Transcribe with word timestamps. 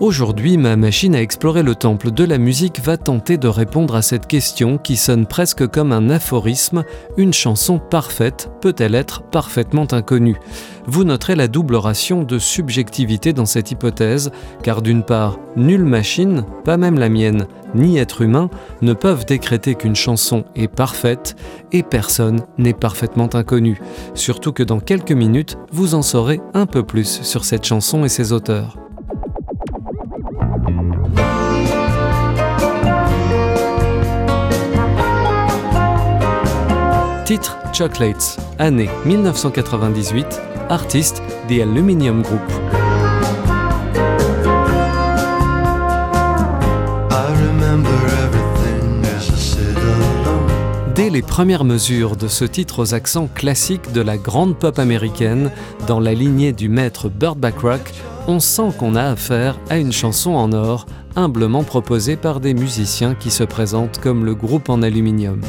Aujourd'hui, 0.00 0.56
ma 0.56 0.74
machine 0.74 1.14
à 1.14 1.22
explorer 1.22 1.62
le 1.62 1.76
temple 1.76 2.10
de 2.10 2.24
la 2.24 2.36
musique 2.36 2.80
va 2.80 2.96
tenter 2.96 3.38
de 3.38 3.46
répondre 3.46 3.94
à 3.94 4.02
cette 4.02 4.26
question 4.26 4.76
qui 4.76 4.96
sonne 4.96 5.24
presque 5.24 5.68
comme 5.68 5.92
un 5.92 6.10
aphorisme. 6.10 6.82
Une 7.16 7.32
chanson 7.32 7.78
parfaite 7.78 8.50
peut-elle 8.60 8.96
être 8.96 9.22
parfaitement 9.22 9.86
inconnue? 9.92 10.36
Vous 10.86 11.04
noterez 11.04 11.36
la 11.36 11.46
double 11.46 11.76
ration 11.76 12.24
de 12.24 12.40
subjectivité 12.40 13.32
dans 13.32 13.46
cette 13.46 13.70
hypothèse, 13.70 14.32
car 14.64 14.82
d'une 14.82 15.04
part, 15.04 15.38
nulle 15.54 15.84
machine, 15.84 16.44
pas 16.64 16.76
même 16.76 16.98
la 16.98 17.08
mienne, 17.08 17.46
ni 17.76 17.96
être 17.96 18.20
humain, 18.20 18.50
ne 18.82 18.94
peuvent 18.94 19.24
décréter 19.24 19.76
qu'une 19.76 19.96
chanson 19.96 20.44
est 20.56 20.68
parfaite, 20.68 21.36
et 21.70 21.84
personne 21.84 22.40
n'est 22.58 22.74
parfaitement 22.74 23.30
inconnu. 23.32 23.80
Surtout 24.14 24.52
que 24.52 24.64
dans 24.64 24.80
quelques 24.80 25.12
minutes, 25.12 25.56
vous 25.70 25.94
en 25.94 26.02
saurez 26.02 26.40
un 26.52 26.66
peu 26.66 26.82
plus 26.82 27.22
sur 27.22 27.44
cette 27.44 27.64
chanson 27.64 28.04
et 28.04 28.08
ses 28.08 28.32
auteurs. 28.32 28.83
Titre 37.34 37.58
Chocolates, 37.72 38.38
année 38.60 38.88
1998, 39.04 40.40
artiste 40.68 41.20
The 41.48 41.62
Aluminium 41.62 42.22
Group. 42.22 42.38
Dès 50.94 51.10
les 51.10 51.22
premières 51.22 51.64
mesures 51.64 52.14
de 52.14 52.28
ce 52.28 52.44
titre 52.44 52.80
aux 52.80 52.94
accents 52.94 53.28
classiques 53.34 53.90
de 53.90 54.00
la 54.00 54.16
grande 54.16 54.56
pop 54.56 54.78
américaine, 54.78 55.50
dans 55.88 55.98
la 55.98 56.14
lignée 56.14 56.52
du 56.52 56.68
maître 56.68 57.08
Burt 57.08 57.34
Bacharach, 57.34 57.94
on 58.28 58.38
sent 58.38 58.70
qu'on 58.78 58.94
a 58.94 59.02
affaire 59.02 59.58
à 59.70 59.78
une 59.78 59.92
chanson 59.92 60.34
en 60.34 60.52
or, 60.52 60.86
humblement 61.16 61.64
proposée 61.64 62.14
par 62.14 62.38
des 62.38 62.54
musiciens 62.54 63.16
qui 63.16 63.32
se 63.32 63.42
présentent 63.42 63.98
comme 63.98 64.24
le 64.24 64.36
groupe 64.36 64.68
en 64.68 64.82
aluminium. 64.82 65.40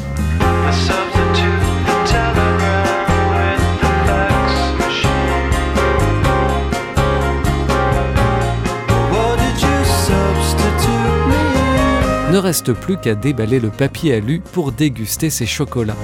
Ne 12.36 12.40
reste 12.42 12.74
plus 12.74 12.98
qu'à 12.98 13.16
déballer 13.16 13.62
le 13.62 13.70
papier 13.70 14.16
alu 14.16 14.42
pour 14.52 14.74
déguster 14.74 15.30
ces 15.30 15.46
chocolats. 15.46 15.96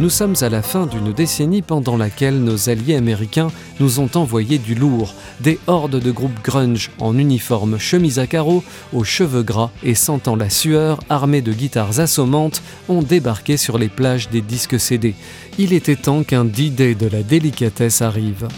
Nous 0.00 0.08
sommes 0.08 0.36
à 0.40 0.48
la 0.48 0.62
fin 0.62 0.86
d'une 0.86 1.12
décennie 1.12 1.60
pendant 1.60 1.98
laquelle 1.98 2.42
nos 2.42 2.70
alliés 2.70 2.94
américains 2.94 3.48
nous 3.78 4.00
ont 4.00 4.08
envoyé 4.14 4.56
du 4.56 4.74
lourd, 4.74 5.12
des 5.40 5.58
hordes 5.66 6.00
de 6.00 6.10
groupes 6.10 6.42
grunge 6.42 6.90
en 6.98 7.18
uniforme 7.18 7.78
chemise 7.78 8.18
à 8.18 8.26
carreaux, 8.26 8.64
aux 8.94 9.04
cheveux 9.04 9.42
gras 9.42 9.70
et 9.82 9.94
sentant 9.94 10.34
la 10.34 10.48
sueur, 10.48 11.00
armés 11.10 11.42
de 11.42 11.52
guitares 11.52 12.00
assommantes, 12.00 12.62
ont 12.88 13.02
débarqué 13.02 13.58
sur 13.58 13.76
les 13.76 13.88
plages 13.88 14.30
des 14.30 14.40
disques 14.40 14.80
CD. 14.80 15.14
Il 15.58 15.74
était 15.74 15.96
temps 15.96 16.22
qu'un 16.22 16.46
D-Day 16.46 16.94
de 16.94 17.08
la 17.08 17.22
délicatesse 17.22 18.00
arrive. 18.00 18.48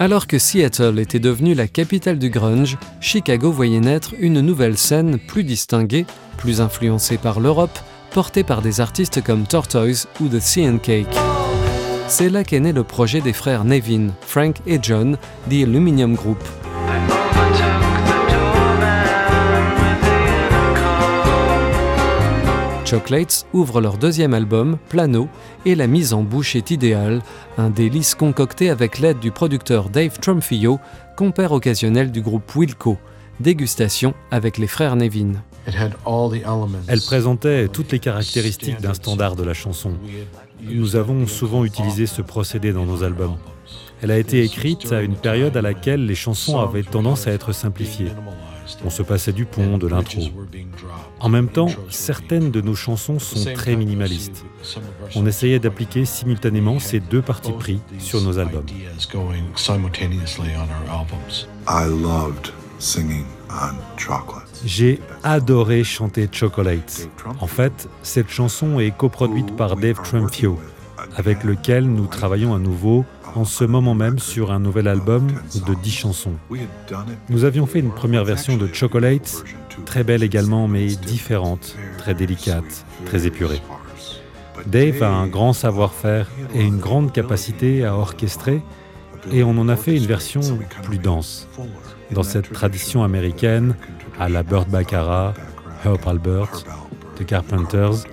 Alors 0.00 0.26
que 0.26 0.38
Seattle 0.38 0.98
était 0.98 1.20
devenue 1.20 1.54
la 1.54 1.68
capitale 1.68 2.18
du 2.18 2.28
grunge, 2.28 2.76
Chicago 3.00 3.52
voyait 3.52 3.80
naître 3.80 4.12
une 4.18 4.40
nouvelle 4.40 4.76
scène 4.76 5.18
plus 5.18 5.44
distinguée, 5.44 6.04
plus 6.36 6.60
influencée 6.60 7.16
par 7.16 7.38
l'Europe, 7.38 7.78
porté 8.10 8.42
par 8.42 8.60
des 8.60 8.80
artistes 8.80 9.22
comme 9.22 9.46
Tortoise 9.46 10.08
ou 10.20 10.28
The 10.28 10.40
Sea 10.40 10.68
and 10.68 10.78
Cake. 10.78 11.16
C'est 12.08 12.28
là 12.28 12.42
qu'est 12.42 12.60
né 12.60 12.72
le 12.72 12.82
projet 12.82 13.20
des 13.20 13.32
frères 13.32 13.64
Nevin, 13.64 14.08
Frank 14.20 14.56
et 14.66 14.78
John, 14.82 15.16
The 15.48 15.62
Aluminium 15.62 16.14
Group. 16.14 16.42
Chocolates 22.84 23.46
ouvre 23.54 23.80
leur 23.80 23.96
deuxième 23.96 24.34
album, 24.34 24.76
Plano, 24.90 25.28
et 25.64 25.74
la 25.74 25.86
mise 25.86 26.12
en 26.12 26.22
bouche 26.22 26.54
est 26.54 26.70
idéale, 26.70 27.22
un 27.56 27.70
délice 27.70 28.14
concocté 28.14 28.68
avec 28.68 28.98
l'aide 28.98 29.20
du 29.20 29.30
producteur 29.30 29.88
Dave 29.88 30.18
Trumfillo, 30.20 30.78
compère 31.16 31.52
occasionnel 31.52 32.12
du 32.12 32.20
groupe 32.20 32.54
Wilco. 32.54 32.98
Dégustation 33.40 34.14
avec 34.30 34.58
les 34.58 34.66
frères 34.66 34.96
Nevin. 34.96 35.32
Elle 35.66 37.00
présentait 37.00 37.68
toutes 37.68 37.90
les 37.90 37.98
caractéristiques 37.98 38.80
d'un 38.80 38.94
standard 38.94 39.34
de 39.34 39.42
la 39.42 39.54
chanson. 39.54 39.94
Nous 40.62 40.96
avons 40.96 41.26
souvent 41.26 41.64
utilisé 41.64 42.06
ce 42.06 42.20
procédé 42.20 42.72
dans 42.72 42.84
nos 42.84 43.02
albums. 43.02 43.36
Elle 44.02 44.10
a 44.10 44.18
été 44.18 44.42
écrite 44.42 44.92
à 44.92 45.00
une 45.00 45.16
période 45.16 45.56
à 45.56 45.62
laquelle 45.62 46.04
les 46.04 46.14
chansons 46.14 46.58
avaient 46.58 46.82
tendance 46.82 47.26
à 47.26 47.32
être 47.32 47.52
simplifiées. 47.52 48.12
On 48.84 48.90
se 48.90 49.02
passait 49.02 49.32
du 49.32 49.44
pont, 49.44 49.78
de 49.78 49.86
l'intro. 49.86 50.22
En 51.20 51.28
même 51.28 51.48
temps, 51.48 51.68
certaines 51.90 52.50
de 52.50 52.60
nos 52.60 52.74
chansons 52.74 53.18
sont 53.18 53.52
très 53.54 53.76
minimalistes. 53.76 54.44
On 55.14 55.26
essayait 55.26 55.58
d'appliquer 55.58 56.04
simultanément 56.04 56.78
ces 56.78 57.00
deux 57.00 57.22
parties 57.22 57.52
pris 57.52 57.80
sur 57.98 58.20
nos 58.20 58.38
albums. 58.38 58.66
J'ai 64.64 65.00
adoré 65.22 65.84
chanter 65.84 66.28
Chocolate. 66.30 67.08
En 67.40 67.46
fait, 67.46 67.88
cette 68.02 68.30
chanson 68.30 68.80
est 68.80 68.96
coproduite 68.96 69.54
par 69.56 69.76
Dave 69.76 70.02
Trumpio, 70.02 70.58
avec 71.16 71.44
lequel 71.44 71.84
nous 71.86 72.06
travaillons 72.06 72.54
à 72.54 72.58
nouveau 72.58 73.04
en 73.34 73.44
ce 73.44 73.64
moment 73.64 73.94
même 73.94 74.18
sur 74.18 74.52
un 74.52 74.60
nouvel 74.60 74.88
album 74.88 75.26
de 75.66 75.74
10 75.74 75.90
chansons. 75.90 76.34
Nous 77.28 77.44
avions 77.44 77.66
fait 77.66 77.80
une 77.80 77.92
première 77.92 78.24
version 78.24 78.56
de 78.56 78.68
Chocolate, 78.72 79.44
très 79.84 80.04
belle 80.04 80.22
également, 80.22 80.68
mais 80.68 80.86
différente, 80.86 81.76
très 81.98 82.14
délicate, 82.14 82.84
très 83.06 83.26
épurée. 83.26 83.60
Dave 84.66 85.02
a 85.02 85.10
un 85.10 85.26
grand 85.26 85.52
savoir-faire 85.52 86.28
et 86.54 86.62
une 86.62 86.78
grande 86.78 87.12
capacité 87.12 87.84
à 87.84 87.96
orchestrer, 87.96 88.62
et 89.32 89.42
on 89.42 89.58
en 89.58 89.68
a 89.68 89.76
fait 89.76 89.96
une 89.96 90.06
version 90.06 90.40
plus 90.82 90.98
dense, 90.98 91.48
dans 92.12 92.22
cette 92.22 92.52
tradition 92.52 93.02
américaine 93.02 93.74
à 94.18 94.28
la 94.28 94.42
Burt 94.42 94.68
Baccarat, 94.68 95.34
Herb 95.84 96.06
Albert, 96.06 96.64
The 97.16 97.26
Carpenters, 97.26 98.04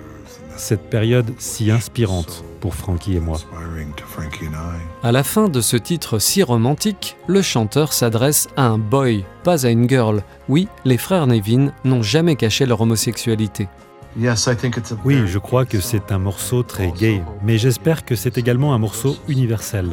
cette 0.62 0.88
période 0.88 1.32
si 1.38 1.70
inspirante 1.70 2.44
pour 2.60 2.74
Frankie 2.74 3.16
et 3.16 3.20
moi. 3.20 3.38
À 5.02 5.12
la 5.12 5.24
fin 5.24 5.48
de 5.48 5.60
ce 5.60 5.76
titre 5.76 6.18
si 6.20 6.42
romantique, 6.42 7.16
le 7.26 7.42
chanteur 7.42 7.92
s'adresse 7.92 8.48
à 8.56 8.66
un 8.66 8.78
boy, 8.78 9.24
pas 9.42 9.66
à 9.66 9.70
une 9.70 9.88
girl. 9.88 10.22
Oui, 10.48 10.68
les 10.84 10.98
frères 10.98 11.26
Nevin 11.26 11.72
n'ont 11.84 12.02
jamais 12.02 12.36
caché 12.36 12.64
leur 12.64 12.80
homosexualité. 12.80 13.68
Oui, 15.04 15.26
je 15.26 15.38
crois 15.38 15.64
que 15.64 15.80
c'est 15.80 16.12
un 16.12 16.18
morceau 16.18 16.62
très 16.62 16.92
gay, 16.92 17.22
mais 17.42 17.58
j'espère 17.58 18.04
que 18.04 18.14
c'est 18.14 18.38
également 18.38 18.74
un 18.74 18.78
morceau 18.78 19.16
universel. 19.26 19.90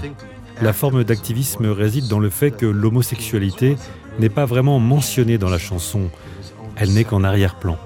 La 0.61 0.73
forme 0.73 1.03
d'activisme 1.03 1.67
réside 1.67 2.07
dans 2.07 2.19
le 2.19 2.29
fait 2.29 2.51
que 2.51 2.65
l'homosexualité 2.65 3.77
n'est 4.19 4.29
pas 4.29 4.45
vraiment 4.45 4.79
mentionnée 4.79 5.37
dans 5.37 5.49
la 5.49 5.57
chanson, 5.57 6.09
elle 6.75 6.93
n'est 6.93 7.05
qu'en 7.05 7.23
arrière-plan. 7.23 7.77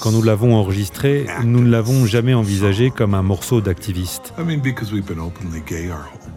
Quand 0.00 0.12
nous 0.12 0.22
l'avons 0.22 0.54
enregistré, 0.54 1.26
nous 1.44 1.60
ne 1.60 1.70
l'avons 1.70 2.06
jamais 2.06 2.34
envisagé 2.34 2.90
comme 2.90 3.14
un 3.14 3.22
morceau 3.22 3.60
d'activiste. 3.60 4.32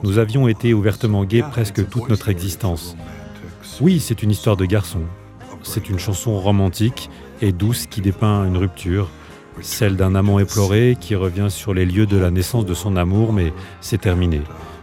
Nous 0.03 0.17
avions 0.17 0.47
été 0.47 0.73
ouvertement 0.73 1.23
gays 1.23 1.43
presque 1.49 1.87
toute 1.89 2.09
notre 2.09 2.29
existence. 2.29 2.95
Oui, 3.81 3.99
c'est 3.99 4.23
une 4.23 4.31
histoire 4.31 4.57
de 4.57 4.65
garçon. 4.65 5.01
C'est 5.63 5.89
une 5.89 5.99
chanson 5.99 6.37
romantique 6.37 7.09
et 7.41 7.51
douce 7.51 7.85
qui 7.87 8.01
dépeint 8.01 8.45
une 8.45 8.57
rupture, 8.57 9.09
celle 9.61 9.95
d'un 9.95 10.15
amant 10.15 10.39
éploré 10.39 10.97
qui 10.99 11.15
revient 11.15 11.47
sur 11.49 11.73
les 11.73 11.85
lieux 11.85 12.05
de 12.05 12.17
la 12.17 12.31
naissance 12.31 12.65
de 12.65 12.73
son 12.73 12.97
amour, 12.97 13.31
mais 13.31 13.53
c'est 13.79 14.01
terminé. 14.01 14.41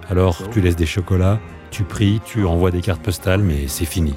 Alors 0.08 0.38
tu 0.50 0.60
laisses 0.60 0.76
des 0.76 0.86
chocolats, 0.86 1.38
tu 1.70 1.84
pries, 1.84 2.20
tu 2.24 2.46
envoies 2.46 2.70
des 2.70 2.80
cartes 2.80 3.02
postales, 3.02 3.42
mais 3.42 3.68
c'est 3.68 3.84
fini. 3.84 4.14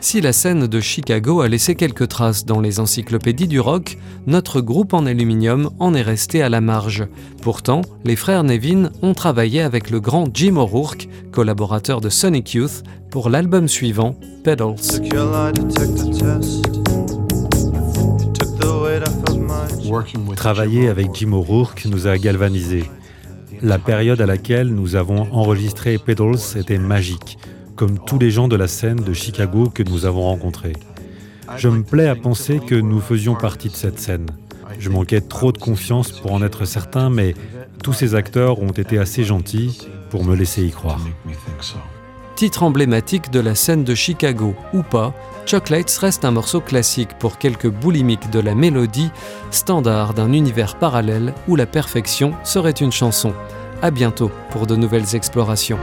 Si 0.00 0.20
la 0.20 0.32
scène 0.32 0.66
de 0.66 0.80
Chicago 0.80 1.40
a 1.40 1.48
laissé 1.48 1.74
quelques 1.74 2.06
traces 2.08 2.44
dans 2.44 2.60
les 2.60 2.78
encyclopédies 2.78 3.48
du 3.48 3.58
rock, 3.58 3.98
notre 4.26 4.60
groupe 4.60 4.94
en 4.94 5.06
aluminium 5.06 5.70
en 5.80 5.94
est 5.94 6.02
resté 6.02 6.42
à 6.42 6.48
la 6.48 6.60
marge. 6.60 7.08
Pourtant, 7.42 7.80
les 8.04 8.14
frères 8.14 8.44
Nevin 8.44 8.90
ont 9.02 9.14
travaillé 9.14 9.62
avec 9.62 9.90
le 9.90 9.98
grand 9.98 10.28
Jim 10.32 10.56
O'Rourke, 10.56 11.08
collaborateur 11.32 12.00
de 12.00 12.08
Sonic 12.08 12.54
Youth, 12.54 12.84
pour 13.10 13.30
l'album 13.30 13.66
suivant, 13.66 14.14
Pedals. 14.44 14.76
Travailler 20.36 20.88
avec 20.88 21.14
Jim 21.14 21.32
O'Rourke 21.32 21.86
nous 21.86 22.06
a 22.06 22.18
galvanisés. 22.18 22.84
La 23.62 23.78
période 23.78 24.20
à 24.20 24.26
laquelle 24.26 24.68
nous 24.68 24.94
avons 24.94 25.26
enregistré 25.32 25.98
Pedals 25.98 26.56
était 26.56 26.78
magique 26.78 27.38
comme 27.76 27.98
tous 27.98 28.18
les 28.18 28.30
gens 28.30 28.48
de 28.48 28.56
la 28.56 28.66
scène 28.66 28.96
de 28.96 29.12
Chicago 29.12 29.70
que 29.72 29.82
nous 29.82 30.06
avons 30.06 30.22
rencontrés. 30.22 30.72
Je 31.56 31.68
me 31.68 31.82
plais 31.82 32.08
à 32.08 32.16
penser 32.16 32.58
que 32.58 32.74
nous 32.74 33.00
faisions 33.00 33.34
partie 33.34 33.68
de 33.68 33.74
cette 33.74 34.00
scène. 34.00 34.26
Je 34.78 34.90
manquais 34.90 35.20
trop 35.20 35.52
de 35.52 35.58
confiance 35.58 36.10
pour 36.10 36.32
en 36.32 36.42
être 36.42 36.64
certain, 36.64 37.10
mais 37.10 37.34
tous 37.82 37.92
ces 37.92 38.14
acteurs 38.14 38.60
ont 38.60 38.72
été 38.72 38.98
assez 38.98 39.24
gentils 39.24 39.86
pour 40.10 40.24
me 40.24 40.34
laisser 40.34 40.64
y 40.64 40.70
croire. 40.70 41.00
Titre 42.34 42.64
emblématique 42.64 43.30
de 43.30 43.40
la 43.40 43.54
scène 43.54 43.84
de 43.84 43.94
Chicago 43.94 44.54
ou 44.74 44.82
pas, 44.82 45.14
Chocolates 45.46 45.96
reste 45.98 46.24
un 46.24 46.32
morceau 46.32 46.60
classique 46.60 47.16
pour 47.18 47.38
quelques 47.38 47.70
boulimiques 47.70 48.30
de 48.30 48.40
la 48.40 48.54
mélodie, 48.54 49.10
standard 49.50 50.12
d'un 50.12 50.32
univers 50.32 50.76
parallèle 50.78 51.32
où 51.48 51.56
la 51.56 51.66
perfection 51.66 52.34
serait 52.44 52.72
une 52.72 52.92
chanson. 52.92 53.32
À 53.80 53.90
bientôt 53.90 54.30
pour 54.50 54.66
de 54.66 54.76
nouvelles 54.76 55.14
explorations. 55.14 55.78